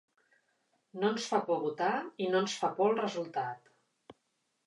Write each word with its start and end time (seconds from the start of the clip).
No 1.01 1.09
ens 1.15 1.27
fa 1.33 1.41
por 1.49 1.59
votar 1.65 1.91
i 2.27 2.31
no 2.31 2.41
ens 2.45 2.57
fa 2.61 2.71
por 2.79 2.91
el 2.93 2.99
resultat. 3.03 3.71